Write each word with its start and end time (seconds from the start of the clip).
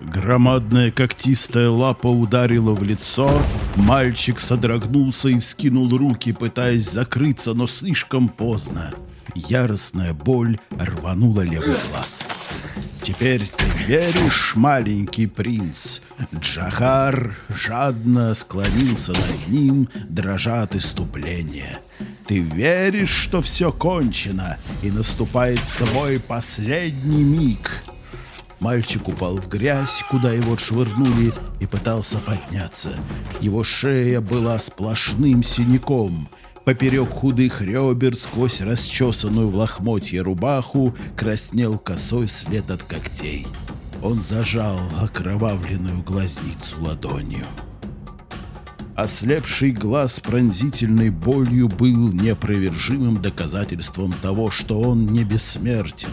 Громадная 0.00 0.90
когтистая 0.90 1.70
лапа 1.70 2.08
ударила 2.08 2.74
в 2.74 2.82
лицо, 2.82 3.30
мальчик 3.76 4.38
содрогнулся 4.38 5.30
и 5.30 5.38
вскинул 5.38 5.88
руки, 5.96 6.32
пытаясь 6.32 6.90
закрыться, 6.90 7.54
но 7.54 7.66
слишком 7.66 8.28
поздно. 8.28 8.92
Яростная 9.34 10.12
боль 10.12 10.58
рванула 10.78 11.40
левый 11.40 11.76
глаз. 11.90 12.24
«Теперь 13.02 13.46
ты 13.46 13.64
веришь, 13.86 14.52
маленький 14.56 15.26
принц?» 15.26 16.00
Джахар 16.34 17.34
жадно 17.48 18.34
склонился 18.34 19.12
над 19.12 19.48
ним, 19.48 19.88
дрожа 20.08 20.62
от 20.62 20.74
иступления. 20.74 21.78
«Ты 22.26 22.40
веришь, 22.40 23.14
что 23.14 23.40
все 23.40 23.72
кончено, 23.72 24.58
и 24.82 24.90
наступает 24.90 25.60
твой 25.78 26.18
последний 26.18 27.22
миг?» 27.22 27.70
Мальчик 28.60 29.08
упал 29.08 29.36
в 29.36 29.48
грязь, 29.48 30.02
куда 30.10 30.32
его 30.32 30.54
отшвырнули, 30.54 31.32
и 31.60 31.66
пытался 31.66 32.18
подняться. 32.18 32.98
Его 33.40 33.62
шея 33.62 34.20
была 34.20 34.58
сплошным 34.58 35.42
синяком. 35.42 36.28
Поперек 36.64 37.10
худых 37.10 37.60
ребер, 37.60 38.16
сквозь 38.16 38.60
расчесанную 38.60 39.48
в 39.48 39.54
лохмотье 39.54 40.22
рубаху, 40.22 40.96
краснел 41.16 41.78
косой 41.78 42.28
след 42.28 42.70
от 42.70 42.82
когтей. 42.82 43.46
Он 44.02 44.20
зажал 44.20 44.78
окровавленную 45.00 46.02
глазницу 46.02 46.76
ладонью. 46.80 47.46
Ослепший 48.96 49.72
глаз 49.72 50.20
пронзительной 50.20 51.10
болью 51.10 51.68
был 51.68 52.12
непровержимым 52.12 53.20
доказательством 53.20 54.14
того, 54.14 54.50
что 54.50 54.80
он 54.80 55.06
не 55.06 55.22
бессмертен, 55.22 56.08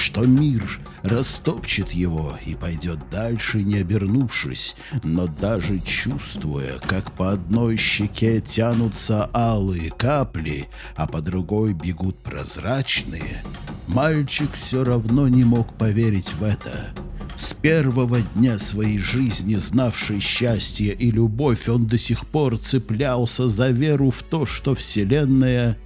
что 0.00 0.24
мир 0.24 0.80
растопчет 1.02 1.92
его 1.92 2.38
и 2.46 2.54
пойдет 2.54 2.98
дальше, 3.10 3.62
не 3.62 3.76
обернувшись, 3.76 4.76
но 5.04 5.26
даже 5.26 5.78
чувствуя, 5.80 6.78
как 6.80 7.12
по 7.12 7.32
одной 7.32 7.76
щеке 7.76 8.40
тянутся 8.40 9.30
алые 9.34 9.90
капли, 9.90 10.68
а 10.96 11.06
по 11.06 11.20
другой 11.20 11.74
бегут 11.74 12.18
прозрачные, 12.18 13.42
мальчик 13.86 14.50
все 14.54 14.84
равно 14.84 15.28
не 15.28 15.44
мог 15.44 15.74
поверить 15.74 16.32
в 16.34 16.42
это. 16.42 16.92
С 17.36 17.54
первого 17.54 18.20
дня 18.20 18.58
своей 18.58 18.98
жизни, 18.98 19.54
знавший 19.56 20.20
счастье 20.20 20.92
и 20.92 21.10
любовь, 21.10 21.68
он 21.68 21.86
до 21.86 21.98
сих 21.98 22.26
пор 22.26 22.58
цеплялся 22.58 23.48
за 23.48 23.68
веру 23.68 24.10
в 24.10 24.22
то, 24.22 24.44
что 24.46 24.74
Вселенная 24.74 25.78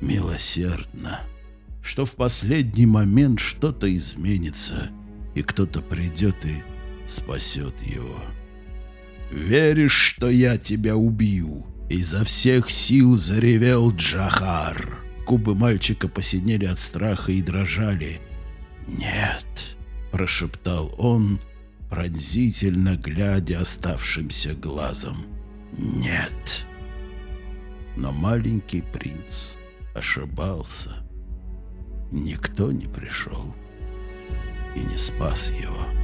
милосердна, 0.00 1.20
что 1.82 2.06
в 2.06 2.14
последний 2.14 2.86
момент 2.86 3.40
что-то 3.40 3.94
изменится, 3.94 4.90
и 5.34 5.42
кто-то 5.42 5.80
придет 5.80 6.44
и 6.44 6.62
спасет 7.06 7.74
его. 7.82 8.22
«Веришь, 9.30 9.92
что 9.92 10.28
я 10.28 10.58
тебя 10.58 10.96
убью?» 10.96 11.66
Изо 11.90 12.24
всех 12.24 12.70
сил 12.70 13.16
заревел 13.16 13.90
Джахар. 13.90 15.00
Губы 15.26 15.56
мальчика 15.56 16.06
посинели 16.06 16.64
от 16.64 16.78
страха 16.78 17.32
и 17.32 17.42
дрожали. 17.42 18.20
«Нет»,— 18.86 19.76
прошептал 20.12 20.94
он, 20.98 21.40
пронзительно 21.90 22.96
глядя 22.96 23.60
оставшимся 23.60 24.54
глазом. 24.54 25.16
«Нет». 25.76 26.64
Но 27.96 28.12
маленький 28.12 28.82
принц 28.82 29.54
ошибался. 29.92 31.09
Никто 32.12 32.72
не 32.72 32.86
пришел 32.86 33.54
и 34.74 34.80
не 34.80 34.96
спас 34.96 35.50
его. 35.50 35.99